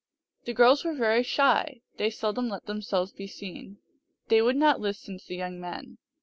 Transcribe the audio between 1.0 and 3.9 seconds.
shy. They seldom let themselves be seen.